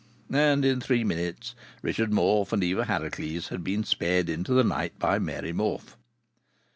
[0.33, 1.53] And in three minutes
[1.83, 5.95] Richard Morfe and Eva Harracles were being sped into the night by Mary Morfe.